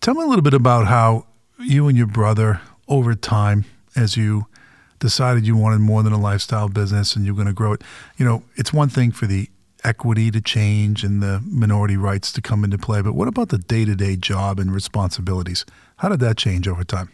Tell 0.00 0.14
me 0.14 0.22
a 0.22 0.26
little 0.26 0.42
bit 0.42 0.54
about 0.54 0.86
how 0.86 1.26
you 1.58 1.88
and 1.88 1.98
your 1.98 2.06
brother 2.06 2.60
over 2.90 3.14
time, 3.14 3.64
as 3.96 4.16
you 4.16 4.46
decided 4.98 5.46
you 5.46 5.56
wanted 5.56 5.80
more 5.80 6.02
than 6.02 6.12
a 6.12 6.20
lifestyle 6.20 6.68
business 6.68 7.16
and 7.16 7.24
you're 7.24 7.34
going 7.34 7.46
to 7.46 7.54
grow 7.54 7.72
it. 7.72 7.82
You 8.18 8.26
know, 8.26 8.42
it's 8.56 8.72
one 8.72 8.90
thing 8.90 9.12
for 9.12 9.26
the 9.26 9.48
equity 9.82 10.30
to 10.30 10.42
change 10.42 11.02
and 11.02 11.22
the 11.22 11.42
minority 11.46 11.96
rights 11.96 12.30
to 12.32 12.42
come 12.42 12.64
into 12.64 12.76
play, 12.76 13.00
but 13.00 13.14
what 13.14 13.28
about 13.28 13.48
the 13.48 13.56
day 13.56 13.86
to 13.86 13.94
day 13.94 14.14
job 14.16 14.58
and 14.58 14.74
responsibilities? 14.74 15.64
How 15.96 16.10
did 16.10 16.20
that 16.20 16.36
change 16.36 16.68
over 16.68 16.84
time? 16.84 17.08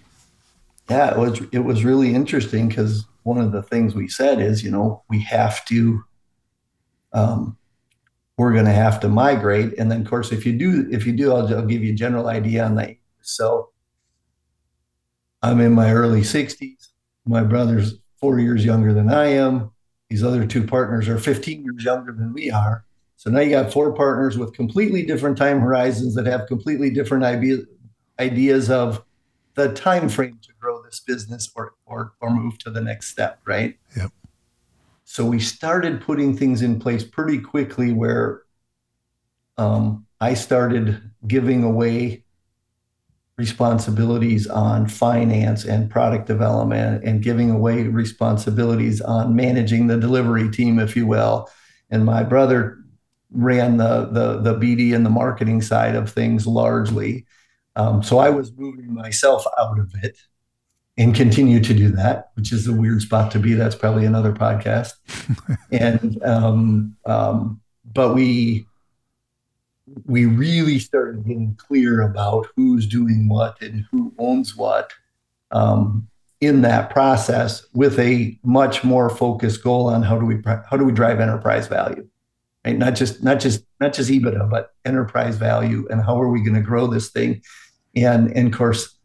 Yeah, 0.91 1.13
it 1.13 1.19
was 1.19 1.41
it 1.53 1.61
was 1.61 1.85
really 1.85 2.15
interesting 2.15 2.69
because 2.69 3.07
one 3.23 3.39
of 3.39 3.53
the 3.53 3.63
things 3.63 3.95
we 3.95 4.09
said 4.09 4.41
is, 4.41 4.63
you 4.63 4.71
know, 4.71 5.03
we 5.09 5.21
have 5.23 5.65
to, 5.67 6.05
um, 7.13 7.57
we're 8.39 8.53
going 8.53 8.67
to 8.67 8.73
have 8.73 9.01
to 9.01 9.09
migrate. 9.09 9.75
And 9.79 9.91
then, 9.91 10.03
of 10.03 10.07
course, 10.07 10.31
if 10.31 10.47
you 10.47 10.53
do, 10.53 10.89
if 10.93 11.07
you 11.07 11.13
do, 11.13 11.33
I'll, 11.33 11.53
I'll 11.53 11.67
give 11.67 11.83
you 11.83 11.93
a 11.93 11.97
general 11.97 12.29
idea 12.29 12.65
on 12.65 12.77
that. 12.77 12.97
So 13.23 13.71
I'm 15.43 15.61
in 15.61 15.73
my 15.73 15.93
early 15.93 16.23
60s. 16.23 16.89
My 17.27 17.43
brother's 17.43 17.95
four 18.21 18.39
years 18.41 18.65
younger 18.65 18.93
than 18.93 19.13
I 19.13 19.27
am. 19.27 19.71
These 20.09 20.23
other 20.23 20.47
two 20.47 20.67
partners 20.67 21.09
are 21.09 21.19
15 21.19 21.65
years 21.65 21.85
younger 21.85 22.13
than 22.13 22.33
we 22.33 22.51
are. 22.51 22.85
So 23.17 23.31
now 23.31 23.41
you 23.41 23.51
got 23.51 23.73
four 23.73 23.93
partners 23.93 24.39
with 24.39 24.53
completely 24.53 25.05
different 25.05 25.37
time 25.37 25.61
horizons 25.61 26.15
that 26.15 26.27
have 26.27 26.47
completely 26.47 26.91
different 26.91 27.25
idea, 27.25 27.59
ideas 28.21 28.71
of 28.71 29.05
the 29.55 29.73
time 29.73 30.09
frame 30.09 30.39
to 30.43 30.53
grow 30.61 30.83
this 30.83 31.01
business 31.01 31.51
or 31.57 31.75
or 31.87 32.13
or 32.21 32.31
move 32.31 32.59
to 32.59 32.71
the 32.71 32.81
next 32.81 33.09
step, 33.09 33.41
right? 33.47 33.79
Yep. 33.97 34.13
So 35.05 35.25
we 35.25 35.41
started 35.41 36.01
putting 36.01 36.37
things 36.37 36.63
in 36.63 36.79
place 36.79 37.05
pretty 37.05 37.39
quickly 37.39 37.93
where 37.93 38.43
um, 39.57 40.07
I 40.21 40.35
started 40.35 41.11
giving 41.27 41.65
away 41.65 42.25
responsibilities 43.39 44.47
on 44.47 44.89
finance 44.89 45.65
and 45.65 45.91
product 45.91 46.27
development 46.27 47.05
and 47.05 47.23
giving 47.23 47.51
away 47.51 47.83
responsibilities 47.83 49.01
on 49.03 49.37
managing 49.37 49.89
the 49.89 49.99
delivery 49.99 50.51
team, 50.51 50.79
if 50.79 50.97
you 50.97 51.07
will. 51.07 51.49
And 51.91 52.05
my 52.05 52.23
brother 52.23 52.79
ran 53.31 53.77
the 53.77 54.07
the 54.07 54.41
the 54.41 54.55
BD 54.55 54.95
and 54.95 55.05
the 55.05 55.11
marketing 55.11 55.61
side 55.61 55.95
of 55.95 56.11
things 56.11 56.47
largely. 56.47 57.27
Um, 57.75 58.03
so 58.03 58.19
I 58.19 58.31
was 58.31 58.53
moving 58.53 58.95
myself 58.95 59.45
out 59.59 59.79
of 59.79 59.93
it 60.03 60.17
and 60.97 61.15
continue 61.15 61.61
to 61.61 61.75
do 61.75 61.91
that, 61.91 62.31
which 62.35 62.53
is 62.53 62.67
a 62.67 62.73
weird 62.73 63.03
spot 63.03 63.31
to 63.33 63.39
be. 63.39 63.53
That's 63.53 63.75
probably 63.75 64.07
another 64.07 64.33
podcast. 64.33 64.93
and 65.71 66.23
um, 66.23 66.97
um, 67.05 67.61
but 67.93 68.15
we 68.15 68.67
we 70.05 70.27
really 70.27 70.79
started 70.79 71.25
getting 71.25 71.55
clear 71.57 72.03
about 72.03 72.49
who's 72.57 72.87
doing 72.87 73.29
what 73.29 73.61
and 73.63 73.85
who 73.91 74.13
owns 74.19 74.57
what 74.57 74.93
um, 75.53 76.09
in 76.41 76.63
that 76.63 76.91
process 76.91 77.67
with 77.73 77.99
a 77.99 78.39
much 78.43 78.83
more 78.85 79.09
focused 79.09 79.63
goal 79.63 79.89
on 79.89 80.03
how 80.03 80.19
do 80.19 80.27
we 80.27 80.43
how 80.69 80.77
do 80.77 80.85
we 80.85 80.93
drive 80.93 81.21
enterprise 81.21 81.67
value 81.69 82.07
right? 82.67 82.77
Not 82.77 82.95
just 82.95 83.23
not 83.23 83.41
just 83.41 83.65
not 83.81 83.93
just 83.93 84.11
ebitda 84.11 84.51
but 84.51 84.75
enterprise 84.85 85.37
value 85.37 85.87
and 85.89 86.03
how 86.03 86.21
are 86.21 86.29
we 86.29 86.41
going 86.41 86.55
to 86.55 86.61
grow 86.61 86.87
this 86.87 87.11
thing. 87.11 87.43
And 87.95 88.31
and 88.37 88.49
of 88.49 88.59
course 88.59 88.97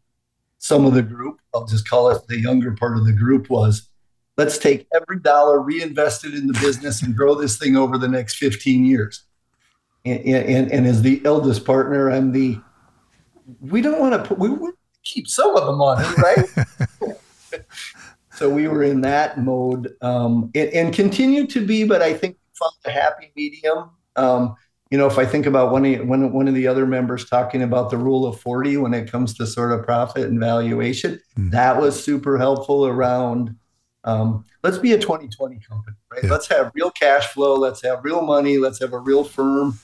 some 0.62 0.86
of 0.86 0.94
the 0.94 1.02
group 1.02 1.40
i'll 1.54 1.66
just 1.66 1.90
call 1.90 2.10
it 2.10 2.22
the 2.28 2.40
younger 2.40 2.72
part 2.72 2.96
of 2.96 3.06
the 3.06 3.12
group 3.12 3.50
was 3.50 3.90
let's 4.38 4.60
take 4.60 4.88
every 4.94 5.20
dollar 5.20 5.60
reinvested 5.60 6.36
in 6.36 6.46
the 6.46 6.54
business 6.54 7.02
and 7.02 7.18
grow 7.18 7.34
this 7.34 7.58
thing 7.58 7.76
over 7.76 7.98
the 7.98 8.08
next 8.08 8.36
15 8.36 8.86
years 8.86 9.24
and, 10.06 10.26
and, 10.26 10.72
and 10.72 10.88
as 10.88 11.02
the 11.02 11.22
eldest 11.26 11.66
partner, 11.66 12.10
I'm 12.10 12.32
the, 12.32 12.60
we 13.60 13.82
don't 13.82 14.00
want 14.00 14.14
to 14.14 14.28
put, 14.28 14.40
we, 14.40 14.50
we 14.50 14.72
keep 15.04 15.28
some 15.28 15.56
of 15.56 15.66
the 15.66 15.74
money, 15.74 16.08
right? 16.18 17.64
so 18.34 18.50
we 18.50 18.68
were 18.68 18.84
in 18.84 19.02
that 19.02 19.40
mode 19.40 19.96
um, 20.02 20.52
and, 20.56 20.70
and 20.70 20.94
continue 20.94 21.46
to 21.48 21.66
be, 21.66 21.84
but 21.84 22.02
I 22.02 22.14
think 22.14 22.36
we 22.36 22.58
found 22.60 22.74
a 22.86 22.92
happy 22.92 23.32
medium. 23.36 23.92
Um, 24.16 24.56
you 24.90 24.98
know, 24.98 25.08
if 25.08 25.18
I 25.18 25.26
think 25.26 25.46
about 25.46 25.72
one 25.72 25.86
of, 25.86 26.08
one, 26.08 26.34
one 26.34 26.48
of 26.48 26.54
the 26.54 26.68
other 26.68 26.86
members 26.86 27.26
talking 27.26 27.62
about 27.62 27.90
the 27.90 27.98
rule 27.98 28.26
of 28.26 28.40
40 28.42 28.78
when 28.78 28.94
it 28.94 29.10
comes 29.10 29.34
to 29.36 29.48
sort 29.48 29.72
of 29.72 29.86
profit 29.86 30.28
and 30.28 30.40
valuation, 30.40 31.14
mm-hmm. 31.38 31.50
that 31.52 31.80
was 31.80 32.02
super 32.02 32.38
helpful 32.38 32.86
around 32.86 33.56
um, 34.04 34.46
let's 34.64 34.78
be 34.78 34.94
a 34.94 34.98
2020 34.98 35.60
company, 35.60 35.96
right? 36.12 36.24
Yeah. 36.24 36.32
Let's 36.32 36.48
have 36.48 36.72
real 36.74 36.92
cash 36.92 37.28
flow. 37.28 37.56
Let's 37.56 37.82
have 37.84 38.04
real 38.04 38.22
money. 38.22 38.58
Let's 38.58 38.80
have 38.80 38.94
a 38.94 39.00
real 39.00 39.24
firm 39.24 39.80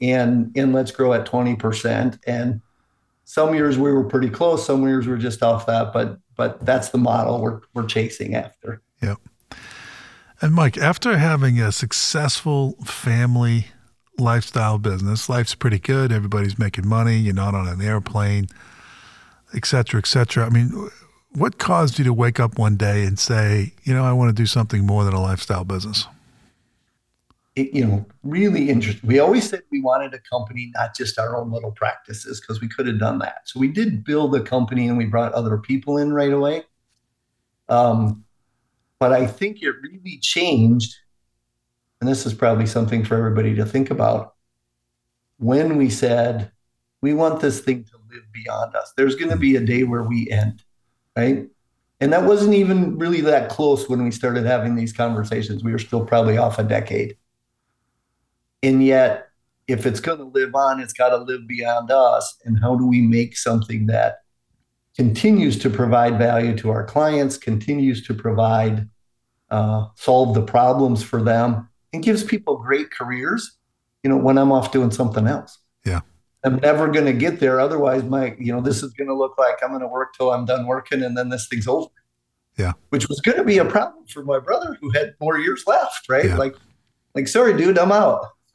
and 0.00 0.52
and 0.56 0.72
let's 0.72 0.90
grow 0.90 1.12
at 1.12 1.26
20% 1.26 2.18
and 2.26 2.60
some 3.24 3.54
years 3.54 3.76
we 3.76 3.92
were 3.92 4.04
pretty 4.04 4.30
close 4.30 4.64
some 4.64 4.82
years 4.82 5.06
we 5.06 5.12
are 5.12 5.18
just 5.18 5.42
off 5.42 5.66
that 5.66 5.92
but 5.92 6.18
but 6.36 6.64
that's 6.64 6.90
the 6.90 6.98
model 6.98 7.40
we're 7.40 7.60
we're 7.74 7.86
chasing 7.86 8.34
after. 8.34 8.80
Yep. 9.02 9.18
And 10.40 10.54
mike 10.54 10.78
after 10.78 11.18
having 11.18 11.60
a 11.60 11.72
successful 11.72 12.72
family 12.84 13.66
lifestyle 14.18 14.78
business 14.78 15.28
life's 15.28 15.54
pretty 15.54 15.78
good. 15.78 16.12
Everybody's 16.12 16.58
making 16.58 16.88
money. 16.88 17.16
You're 17.16 17.34
not 17.34 17.54
on 17.54 17.68
an 17.68 17.80
airplane 17.80 18.48
et 19.54 19.64
cetera 19.64 19.98
et 19.98 20.06
cetera. 20.06 20.46
I 20.46 20.50
mean 20.50 20.90
what 21.32 21.58
caused 21.58 21.98
you 21.98 22.04
to 22.04 22.12
wake 22.12 22.40
up 22.40 22.58
one 22.58 22.76
day 22.76 23.04
and 23.04 23.18
say 23.18 23.72
you 23.84 23.92
know 23.94 24.04
i 24.04 24.12
want 24.12 24.28
to 24.28 24.32
do 24.32 24.46
something 24.46 24.86
more 24.86 25.04
than 25.04 25.12
a 25.12 25.20
lifestyle 25.20 25.64
business 25.64 26.06
you 27.58 27.86
know, 27.86 28.06
really 28.22 28.70
interesting. 28.70 29.06
We 29.08 29.18
always 29.18 29.48
said 29.48 29.62
we 29.70 29.80
wanted 29.80 30.14
a 30.14 30.18
company, 30.20 30.70
not 30.74 30.94
just 30.94 31.18
our 31.18 31.36
own 31.36 31.50
little 31.50 31.72
practices, 31.72 32.40
because 32.40 32.60
we 32.60 32.68
could 32.68 32.86
have 32.86 32.98
done 32.98 33.18
that. 33.20 33.42
So 33.48 33.60
we 33.60 33.68
did 33.68 34.04
build 34.04 34.34
a 34.34 34.40
company 34.40 34.88
and 34.88 34.98
we 34.98 35.06
brought 35.06 35.32
other 35.32 35.58
people 35.58 35.98
in 35.98 36.12
right 36.12 36.32
away. 36.32 36.64
Um, 37.68 38.24
but 38.98 39.12
I 39.12 39.26
think 39.26 39.62
it 39.62 39.74
really 39.82 40.18
changed, 40.18 40.96
and 42.00 42.08
this 42.08 42.26
is 42.26 42.34
probably 42.34 42.66
something 42.66 43.04
for 43.04 43.16
everybody 43.16 43.54
to 43.54 43.64
think 43.64 43.90
about. 43.90 44.34
When 45.38 45.76
we 45.76 45.88
said 45.88 46.50
we 47.00 47.14
want 47.14 47.40
this 47.40 47.60
thing 47.60 47.84
to 47.84 47.96
live 48.10 48.24
beyond 48.32 48.74
us, 48.74 48.92
there's 48.96 49.14
going 49.14 49.30
to 49.30 49.36
be 49.36 49.56
a 49.56 49.60
day 49.60 49.84
where 49.84 50.02
we 50.02 50.30
end, 50.30 50.64
right? 51.16 51.48
And 52.00 52.12
that 52.12 52.24
wasn't 52.24 52.54
even 52.54 52.98
really 52.98 53.20
that 53.22 53.50
close 53.50 53.88
when 53.88 54.02
we 54.02 54.10
started 54.10 54.44
having 54.44 54.74
these 54.74 54.92
conversations. 54.92 55.64
We 55.64 55.72
were 55.72 55.78
still 55.78 56.04
probably 56.04 56.38
off 56.38 56.58
a 56.58 56.64
decade. 56.64 57.16
And 58.62 58.84
yet, 58.84 59.28
if 59.66 59.86
it's 59.86 60.00
going 60.00 60.18
to 60.18 60.24
live 60.24 60.54
on, 60.54 60.80
it's 60.80 60.92
got 60.92 61.10
to 61.10 61.18
live 61.18 61.46
beyond 61.46 61.90
us. 61.90 62.36
And 62.44 62.58
how 62.60 62.74
do 62.74 62.86
we 62.86 63.02
make 63.02 63.36
something 63.36 63.86
that 63.86 64.20
continues 64.96 65.58
to 65.60 65.70
provide 65.70 66.18
value 66.18 66.56
to 66.56 66.70
our 66.70 66.84
clients, 66.84 67.36
continues 67.36 68.04
to 68.06 68.14
provide, 68.14 68.88
uh, 69.50 69.86
solve 69.94 70.34
the 70.34 70.42
problems 70.42 71.02
for 71.02 71.22
them, 71.22 71.68
and 71.92 72.02
gives 72.02 72.24
people 72.24 72.56
great 72.56 72.90
careers, 72.90 73.58
you 74.02 74.10
know, 74.10 74.16
when 74.16 74.38
I'm 74.38 74.50
off 74.50 74.72
doing 74.72 74.90
something 74.90 75.26
else? 75.26 75.58
Yeah. 75.84 76.00
I'm 76.44 76.56
never 76.56 76.88
going 76.88 77.04
to 77.04 77.12
get 77.12 77.40
there. 77.40 77.60
Otherwise, 77.60 78.04
my, 78.04 78.34
you 78.38 78.52
know, 78.52 78.60
this 78.60 78.82
is 78.82 78.92
going 78.92 79.08
to 79.08 79.14
look 79.14 79.36
like 79.38 79.58
I'm 79.62 79.70
going 79.70 79.82
to 79.82 79.88
work 79.88 80.14
till 80.14 80.32
I'm 80.32 80.44
done 80.44 80.66
working 80.66 81.02
and 81.02 81.16
then 81.16 81.28
this 81.28 81.46
thing's 81.48 81.68
over. 81.68 81.90
Yeah. 82.56 82.72
Which 82.88 83.08
was 83.08 83.20
going 83.20 83.38
to 83.38 83.44
be 83.44 83.58
a 83.58 83.64
problem 83.64 84.06
for 84.06 84.24
my 84.24 84.38
brother 84.38 84.76
who 84.80 84.90
had 84.90 85.14
more 85.20 85.38
years 85.38 85.64
left, 85.66 86.08
right? 86.08 86.26
Yeah. 86.26 86.36
Like, 86.36 86.54
like, 87.14 87.28
sorry, 87.28 87.56
dude, 87.56 87.78
I'm 87.78 87.92
out. 87.92 88.26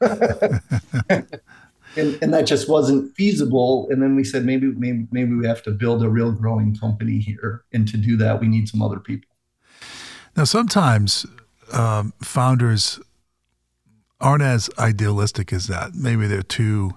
and, 1.96 2.18
and 2.22 2.34
that 2.34 2.44
just 2.46 2.68
wasn't 2.68 3.14
feasible. 3.14 3.88
And 3.90 4.02
then 4.02 4.16
we 4.16 4.24
said 4.24 4.44
maybe 4.44 4.66
maybe 4.66 5.06
maybe 5.10 5.34
we 5.34 5.46
have 5.46 5.62
to 5.64 5.70
build 5.70 6.02
a 6.02 6.08
real 6.08 6.32
growing 6.32 6.76
company 6.76 7.18
here, 7.18 7.64
and 7.72 7.86
to 7.88 7.96
do 7.96 8.16
that, 8.18 8.40
we 8.40 8.48
need 8.48 8.68
some 8.68 8.82
other 8.82 9.00
people. 9.00 9.30
Now, 10.36 10.44
sometimes 10.44 11.26
um, 11.72 12.12
founders 12.22 13.00
aren't 14.20 14.42
as 14.42 14.70
idealistic 14.78 15.52
as 15.52 15.66
that. 15.68 15.94
Maybe 15.94 16.26
they're 16.26 16.42
too 16.42 16.94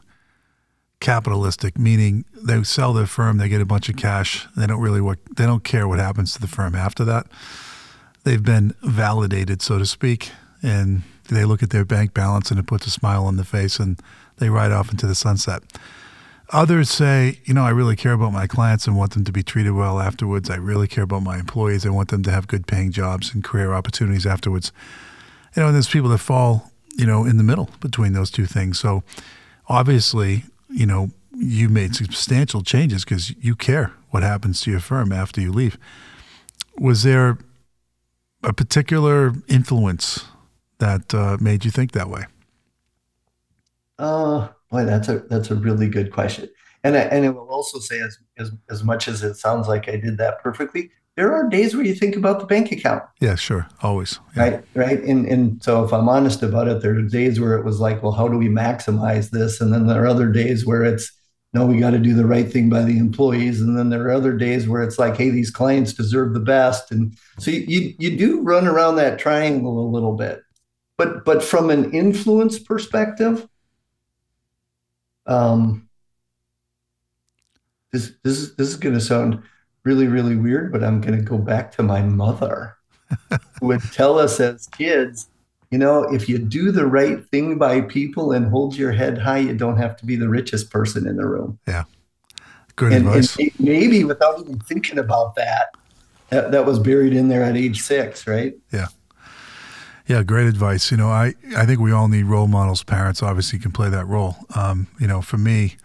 capitalistic, 1.00 1.78
meaning 1.78 2.26
they 2.34 2.64
sell 2.64 2.94
their 2.94 3.06
firm, 3.06 3.38
they 3.38 3.50
get 3.50 3.62
a 3.62 3.66
bunch 3.66 3.90
of 3.90 3.98
cash, 3.98 4.48
they 4.56 4.66
don't 4.66 4.82
really 4.82 5.02
what 5.02 5.20
they 5.36 5.46
don't 5.46 5.64
care 5.64 5.88
what 5.88 6.00
happens 6.00 6.34
to 6.34 6.42
the 6.42 6.48
firm 6.48 6.76
after 6.76 7.04
that. 7.06 7.28
They've 8.24 8.44
been 8.44 8.74
validated, 8.82 9.62
so 9.62 9.78
to 9.78 9.86
speak, 9.86 10.32
and 10.62 11.04
they 11.36 11.46
look 11.46 11.64
at 11.64 11.70
their 11.70 11.86
bank 11.86 12.14
balance 12.14 12.52
and 12.52 12.60
it 12.60 12.68
puts 12.68 12.88
a 12.88 12.92
smile 12.92 13.26
on 13.26 13.38
the 13.38 13.44
face 13.44 13.80
and 13.80 14.00
they 14.38 14.50
ride 14.50 14.72
off 14.72 14.92
into 14.92 15.08
the 15.08 15.16
sunset. 15.16 15.64
Others 16.52 16.90
say, 16.90 17.40
you 17.44 17.54
know, 17.54 17.64
I 17.64 17.72
really 17.72 17.98
care 17.98 18.14
about 18.14 18.32
my 18.32 18.48
clients 18.48 18.88
and 18.88 18.96
want 18.96 19.12
them 19.12 19.26
to 19.26 19.34
be 19.34 19.44
treated 19.44 19.74
well 19.74 20.00
afterwards. 20.00 20.50
I 20.50 20.56
really 20.56 20.88
care 20.88 21.04
about 21.04 21.24
my 21.24 21.38
employees. 21.38 21.86
I 21.86 21.90
want 21.90 22.10
them 22.10 22.24
to 22.24 22.32
have 22.32 22.48
good 22.48 22.68
paying 22.68 22.92
jobs 22.92 23.34
and 23.34 23.44
career 23.44 23.74
opportunities 23.74 24.26
afterwards. 24.26 24.72
You 25.56 25.62
know, 25.62 25.68
and 25.68 25.76
there's 25.76 25.90
people 25.90 26.10
that 26.12 26.20
fall, 26.20 26.72
you 26.96 27.06
know, 27.06 27.26
in 27.26 27.38
the 27.38 27.44
middle 27.44 27.70
between 27.82 28.14
those 28.14 28.32
two 28.32 28.46
things. 28.46 28.80
So 28.80 29.04
obviously, 29.68 30.46
you 30.70 30.86
know, 30.86 31.12
you 31.34 31.68
made 31.68 31.96
substantial 31.96 32.62
changes 32.62 33.04
because 33.04 33.32
you 33.44 33.56
care 33.56 33.92
what 34.12 34.24
happens 34.24 34.62
to 34.62 34.72
your 34.72 34.80
firm 34.80 35.12
after 35.12 35.42
you 35.42 35.52
leave. 35.52 35.78
Was 36.80 37.04
there 37.04 37.38
a 38.44 38.54
particular 38.54 39.34
influence 39.48 40.26
that 40.80 41.14
uh, 41.14 41.38
made 41.40 41.66
you 41.66 41.72
think 41.72 41.92
that 41.94 42.10
way? 42.10 42.26
Uh, 44.00 44.48
boy, 44.70 44.86
that's 44.86 45.10
a 45.10 45.20
that's 45.30 45.50
a 45.52 45.56
really 45.56 45.90
good 45.90 46.12
question. 46.12 46.50
And 46.84 46.96
I, 46.96 47.02
and 47.02 47.26
I 47.26 47.30
will 47.30 47.50
also 47.50 47.80
say, 47.80 48.00
as, 48.00 48.18
as 48.38 48.52
as 48.70 48.84
much 48.84 49.08
as 49.08 49.24
it 49.24 49.36
sounds 49.36 49.68
like 49.68 49.90
I 49.90 49.98
did 49.98 50.18
that 50.18 50.42
perfectly, 50.42 50.92
there 51.16 51.34
are 51.34 51.50
days 51.50 51.76
where 51.76 51.86
you 51.86 51.96
think 51.96 52.16
about 52.16 52.40
the 52.40 52.46
bank 52.46 52.72
account. 52.72 53.04
Yeah, 53.20 53.36
sure, 53.36 53.68
always. 53.82 54.20
Yeah. 54.36 54.44
Right, 54.44 54.64
right. 54.76 55.04
And 55.04 55.26
and 55.26 55.64
so 55.64 55.84
if 55.84 55.92
I'm 55.92 56.08
honest 56.08 56.44
about 56.44 56.68
it, 56.68 56.82
there 56.82 56.96
are 56.96 57.02
days 57.02 57.40
where 57.40 57.58
it 57.58 57.66
was 57.66 57.80
like, 57.80 58.04
well, 58.04 58.12
how 58.12 58.28
do 58.28 58.38
we 58.38 58.50
maximize 58.50 59.32
this? 59.32 59.60
And 59.60 59.74
then 59.74 59.88
there 59.88 60.04
are 60.04 60.08
other 60.08 60.32
days 60.32 60.66
where 60.66 60.84
it's 60.84 61.12
no, 61.54 61.66
we 61.66 61.80
got 61.80 61.92
to 61.92 61.98
do 62.00 62.14
the 62.14 62.26
right 62.26 62.52
thing 62.52 62.70
by 62.70 62.84
the 62.84 63.00
employees. 63.00 63.62
And 63.62 63.78
then 63.78 63.90
there 63.90 64.06
are 64.08 64.12
other 64.12 64.36
days 64.36 64.68
where 64.68 64.84
it's 64.84 65.00
like, 65.00 65.18
hey, 65.18 65.30
these 65.30 65.50
clients 65.50 65.94
deserve 65.94 66.34
the 66.34 66.40
best. 66.40 66.92
And 66.92 67.18
so 67.40 67.50
you 67.50 67.66
you, 67.68 67.96
you 67.98 68.18
do 68.18 68.42
run 68.42 68.68
around 68.68 68.98
that 68.98 69.18
triangle 69.18 69.80
a 69.80 69.90
little 69.90 70.14
bit. 70.14 70.44
But 70.98 71.26
but 71.26 71.44
from 71.44 71.70
an 71.70 71.92
influence 71.92 72.58
perspective, 72.58 73.48
um, 75.28 75.88
this 77.92 78.14
this 78.24 78.40
is 78.40 78.56
this 78.56 78.68
is 78.70 78.76
going 78.76 78.96
to 78.96 79.02
sound 79.02 79.42
really 79.84 80.08
really 80.08 80.36
weird, 80.36 80.72
but 80.72 80.84
I'm 80.84 81.00
going 81.00 81.18
to 81.18 81.24
go 81.24 81.38
back 81.38 81.72
to 81.74 81.84
my 81.84 82.02
mother, 82.02 82.78
who 83.60 83.68
would 83.68 83.82
tell 83.94 84.18
us 84.18 84.40
as 84.40 84.68
kids, 84.68 85.28
you 85.70 85.78
know, 85.78 86.04
if 86.04 86.28
you 86.28 86.40
do 86.40 86.72
the 86.72 86.88
right 86.88 87.24
thing 87.30 87.58
by 87.58 87.82
people 87.82 88.32
and 88.32 88.48
hold 88.48 88.76
your 88.76 88.92
head 88.92 89.20
high, 89.20 89.40
you 89.40 89.54
don't 89.54 89.78
have 89.78 89.98
to 89.98 90.06
be 90.06 90.16
the 90.16 90.30
richest 90.30 90.72
person 90.72 91.08
in 91.08 91.18
the 91.18 91.28
room. 91.28 91.60
Yeah, 91.68 91.84
good 92.76 92.94
and, 92.94 93.08
advice. 93.08 93.38
And 93.38 93.52
maybe 93.60 94.04
without 94.04 94.40
even 94.40 94.60
thinking 94.60 94.98
about 94.98 95.36
that, 95.36 95.76
that, 96.30 96.52
that 96.52 96.66
was 96.66 96.80
buried 96.80 97.14
in 97.14 97.28
there 97.28 97.44
at 97.44 97.56
age 97.56 97.82
six, 97.82 98.26
right? 98.26 98.56
Yeah. 98.72 98.88
Yeah, 100.08 100.24
great 100.24 100.48
advice. 100.48 100.90
You 100.90 100.98
know, 100.98 101.10
I, 101.10 101.36
I 101.56 101.66
think 101.66 101.82
we 101.82 101.92
all 101.92 102.08
need 102.08 102.24
role 102.24 102.48
models. 102.48 102.82
Parents 102.84 103.22
obviously 103.22 103.60
can 103.60 103.72
play 103.72 103.90
that 103.90 104.08
role. 104.08 104.38
Um, 104.56 104.88
you 105.00 105.08
know, 105.08 105.22
for 105.22 105.38
me, 105.38 105.76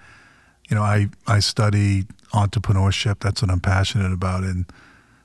you 0.69 0.77
know, 0.77 0.83
I, 0.83 1.09
I 1.27 1.41
study 1.41 2.05
entrepreneurship. 2.33 3.19
That's 3.19 3.43
what 3.43 3.51
I'm 3.51 3.61
passionate 3.61 4.13
about. 4.13 4.45
And 4.45 4.67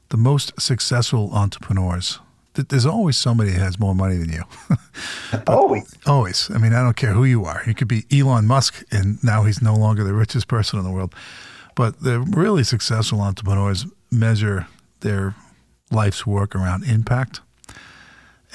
the 0.10 0.18
most 0.18 0.60
successful 0.60 1.30
entrepreneurs, 1.32 2.20
th- 2.56 2.70
there's 2.70 2.88
always 2.88 3.18
somebody 3.18 3.52
that 3.52 3.60
has 3.60 3.80
more 3.80 3.94
money 3.94 4.18
than 4.18 4.30
you. 4.30 4.44
always. 5.48 5.94
Always. 6.08 6.50
I 6.50 6.58
mean, 6.58 6.74
I 6.74 6.82
don't 6.82 6.98
care 6.98 7.14
who 7.14 7.24
you 7.24 7.46
are. 7.46 7.62
You 7.68 7.76
could 7.76 7.88
be 7.88 8.06
Elon 8.12 8.48
Musk, 8.48 8.84
and 8.92 9.24
now 9.24 9.44
he's 9.44 9.62
no 9.62 9.76
longer 9.76 10.04
the 10.04 10.14
richest 10.14 10.48
person 10.48 10.80
in 10.80 10.86
the 10.86 10.92
world. 10.92 11.14
But 11.76 12.02
the 12.02 12.20
really 12.20 12.64
successful 12.64 13.22
entrepreneurs 13.22 13.86
measure 14.12 14.66
their 15.02 15.36
life's 15.92 16.26
work 16.26 16.56
around 16.56 16.84
impact. 16.86 17.42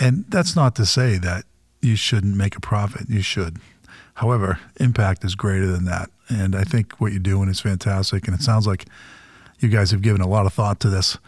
And 0.00 0.25
that's 0.28 0.56
not 0.56 0.75
to 0.76 0.87
say 0.87 1.18
that 1.18 1.44
you 1.80 1.96
shouldn't 1.96 2.37
make 2.37 2.56
a 2.56 2.61
profit. 2.61 3.08
You 3.08 3.22
should. 3.22 3.58
However, 4.14 4.58
impact 4.78 5.25
is 5.25 5.34
greater 5.34 5.66
than 5.66 5.84
that. 5.87 6.11
And 6.28 6.54
I 6.54 6.64
think 6.64 7.00
what 7.00 7.12
you're 7.12 7.20
doing 7.20 7.49
is 7.49 7.61
fantastic. 7.61 8.26
And 8.26 8.34
it 8.34 8.42
sounds 8.42 8.66
like 8.66 8.87
you 9.58 9.68
guys 9.68 9.90
have 9.90 10.02
given 10.02 10.20
a 10.20 10.28
lot 10.28 10.46
of 10.46 10.52
thought 10.52 10.80
to 10.80 10.88
this. 10.88 11.18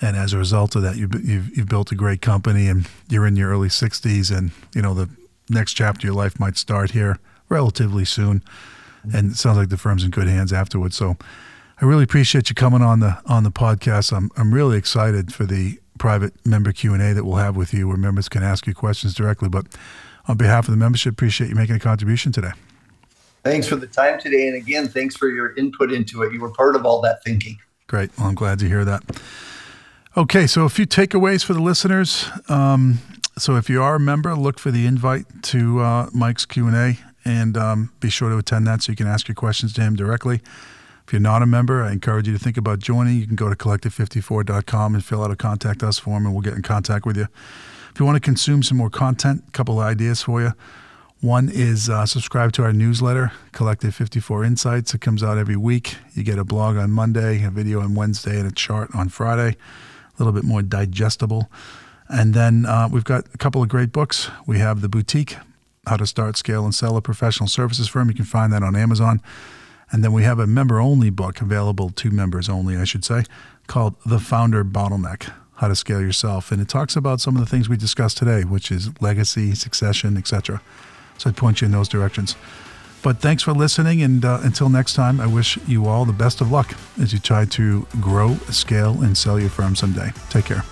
And 0.00 0.16
as 0.16 0.32
a 0.32 0.38
result 0.38 0.76
of 0.76 0.82
that, 0.82 0.96
you've, 0.96 1.14
you've, 1.24 1.56
you've 1.56 1.68
built 1.68 1.90
a 1.90 1.96
great 1.96 2.22
company 2.22 2.68
and 2.68 2.88
you're 3.08 3.26
in 3.26 3.36
your 3.36 3.50
early 3.50 3.68
60s. 3.68 4.36
And, 4.36 4.52
you 4.74 4.82
know, 4.82 4.94
the 4.94 5.08
next 5.48 5.74
chapter 5.74 6.00
of 6.00 6.04
your 6.04 6.14
life 6.14 6.38
might 6.38 6.56
start 6.56 6.92
here 6.92 7.18
relatively 7.48 8.04
soon. 8.04 8.42
And 9.12 9.32
it 9.32 9.36
sounds 9.36 9.56
like 9.58 9.70
the 9.70 9.76
firm's 9.76 10.04
in 10.04 10.10
good 10.10 10.28
hands 10.28 10.52
afterwards. 10.52 10.96
So 10.96 11.16
I 11.80 11.84
really 11.84 12.04
appreciate 12.04 12.48
you 12.48 12.54
coming 12.54 12.82
on 12.82 13.00
the 13.00 13.18
on 13.26 13.44
the 13.44 13.50
podcast. 13.50 14.12
I'm 14.12 14.30
I'm 14.36 14.52
really 14.52 14.76
excited 14.76 15.32
for 15.32 15.44
the 15.44 15.78
private 15.98 16.34
member 16.46 16.72
Q 16.72 16.94
and 16.94 17.02
A 17.02 17.12
that 17.14 17.24
we'll 17.24 17.36
have 17.36 17.56
with 17.56 17.74
you, 17.74 17.88
where 17.88 17.96
members 17.96 18.28
can 18.28 18.42
ask 18.42 18.66
you 18.66 18.74
questions 18.74 19.14
directly. 19.14 19.48
But 19.48 19.66
on 20.26 20.36
behalf 20.36 20.66
of 20.66 20.72
the 20.72 20.78
membership, 20.78 21.12
appreciate 21.12 21.50
you 21.50 21.56
making 21.56 21.76
a 21.76 21.80
contribution 21.80 22.32
today. 22.32 22.52
Thanks 23.44 23.66
for 23.66 23.76
the 23.76 23.86
time 23.86 24.20
today. 24.20 24.48
And 24.48 24.56
again, 24.56 24.88
thanks 24.88 25.16
for 25.16 25.28
your 25.28 25.54
input 25.56 25.92
into 25.92 26.22
it. 26.22 26.32
You 26.32 26.40
were 26.40 26.50
part 26.50 26.76
of 26.76 26.84
all 26.84 27.00
that 27.02 27.22
thinking. 27.24 27.58
Great. 27.86 28.10
Well, 28.18 28.28
I'm 28.28 28.34
glad 28.34 28.58
to 28.58 28.68
hear 28.68 28.84
that. 28.84 29.02
Okay, 30.16 30.46
so 30.46 30.64
a 30.64 30.68
few 30.68 30.86
takeaways 30.86 31.44
for 31.44 31.54
the 31.54 31.62
listeners. 31.62 32.28
Um, 32.48 32.98
so 33.38 33.56
if 33.56 33.70
you 33.70 33.82
are 33.82 33.94
a 33.96 34.00
member, 34.00 34.34
look 34.34 34.58
for 34.58 34.70
the 34.70 34.84
invite 34.86 35.26
to 35.44 35.80
uh, 35.80 36.10
Mike's 36.12 36.44
Q&A 36.44 36.98
and 37.24 37.56
um, 37.56 37.92
be 38.00 38.10
sure 38.10 38.28
to 38.28 38.36
attend 38.36 38.66
that 38.66 38.82
so 38.82 38.92
you 38.92 38.96
can 38.96 39.06
ask 39.06 39.28
your 39.28 39.34
questions 39.34 39.72
to 39.74 39.80
him 39.80 39.94
directly. 39.94 40.40
If 41.08 41.12
you're 41.14 41.22
not 41.22 41.40
a 41.40 41.46
member, 41.46 41.82
I 41.82 41.92
encourage 41.92 42.28
you 42.28 42.34
to 42.34 42.38
think 42.38 42.58
about 42.58 42.80
joining. 42.80 43.16
You 43.16 43.26
can 43.26 43.34
go 43.34 43.48
to 43.48 43.56
collective54.com 43.56 44.94
and 44.94 45.02
fill 45.02 45.24
out 45.24 45.30
a 45.30 45.36
contact 45.36 45.82
us 45.82 45.98
form, 45.98 46.26
and 46.26 46.34
we'll 46.34 46.42
get 46.42 46.52
in 46.52 46.60
contact 46.60 47.06
with 47.06 47.16
you. 47.16 47.28
If 47.90 47.98
you 47.98 48.04
want 48.04 48.16
to 48.16 48.20
consume 48.20 48.62
some 48.62 48.76
more 48.76 48.90
content, 48.90 49.42
a 49.48 49.50
couple 49.52 49.80
of 49.80 49.86
ideas 49.86 50.20
for 50.20 50.42
you. 50.42 50.52
One 51.22 51.48
is 51.48 51.88
uh, 51.88 52.04
subscribe 52.04 52.52
to 52.52 52.62
our 52.62 52.74
newsletter, 52.74 53.32
Collective 53.52 53.94
54 53.94 54.44
Insights. 54.44 54.92
It 54.92 55.00
comes 55.00 55.22
out 55.22 55.38
every 55.38 55.56
week. 55.56 55.96
You 56.12 56.24
get 56.24 56.38
a 56.38 56.44
blog 56.44 56.76
on 56.76 56.90
Monday, 56.90 57.42
a 57.42 57.50
video 57.50 57.80
on 57.80 57.94
Wednesday, 57.94 58.38
and 58.38 58.46
a 58.46 58.52
chart 58.52 58.90
on 58.94 59.08
Friday. 59.08 59.56
A 59.56 60.18
little 60.18 60.34
bit 60.34 60.44
more 60.44 60.60
digestible. 60.60 61.50
And 62.10 62.34
then 62.34 62.66
uh, 62.66 62.86
we've 62.92 63.04
got 63.04 63.24
a 63.32 63.38
couple 63.38 63.62
of 63.62 63.70
great 63.70 63.92
books. 63.92 64.30
We 64.46 64.58
have 64.58 64.82
The 64.82 64.90
Boutique, 64.90 65.38
How 65.86 65.96
to 65.96 66.06
Start, 66.06 66.36
Scale, 66.36 66.66
and 66.66 66.74
Sell 66.74 66.98
a 66.98 67.00
Professional 67.00 67.48
Services 67.48 67.88
Firm. 67.88 68.10
You 68.10 68.14
can 68.14 68.26
find 68.26 68.52
that 68.52 68.62
on 68.62 68.76
Amazon. 68.76 69.22
And 69.90 70.04
then 70.04 70.12
we 70.12 70.22
have 70.22 70.38
a 70.38 70.46
member 70.46 70.80
only 70.80 71.10
book 71.10 71.40
available 71.40 71.90
to 71.90 72.10
members 72.10 72.48
only, 72.48 72.76
I 72.76 72.84
should 72.84 73.04
say, 73.04 73.24
called 73.66 73.94
The 74.04 74.18
Founder 74.18 74.64
Bottleneck 74.64 75.32
How 75.56 75.68
to 75.68 75.76
Scale 75.76 76.00
Yourself. 76.00 76.52
And 76.52 76.60
it 76.60 76.68
talks 76.68 76.96
about 76.96 77.20
some 77.20 77.36
of 77.36 77.40
the 77.40 77.46
things 77.46 77.68
we 77.68 77.76
discussed 77.76 78.18
today, 78.18 78.42
which 78.42 78.70
is 78.70 78.90
legacy, 79.00 79.54
succession, 79.54 80.16
etc. 80.16 80.60
So 81.16 81.30
I'd 81.30 81.36
point 81.36 81.60
you 81.60 81.66
in 81.66 81.72
those 81.72 81.88
directions. 81.88 82.36
But 83.02 83.18
thanks 83.18 83.42
for 83.42 83.52
listening. 83.52 84.02
And 84.02 84.24
uh, 84.24 84.40
until 84.42 84.68
next 84.68 84.94
time, 84.94 85.20
I 85.20 85.26
wish 85.26 85.58
you 85.66 85.86
all 85.86 86.04
the 86.04 86.12
best 86.12 86.40
of 86.40 86.50
luck 86.50 86.74
as 87.00 87.12
you 87.12 87.18
try 87.18 87.44
to 87.44 87.86
grow, 88.00 88.34
scale, 88.50 89.02
and 89.02 89.16
sell 89.16 89.38
your 89.38 89.50
firm 89.50 89.76
someday. 89.76 90.10
Take 90.30 90.46
care. 90.46 90.64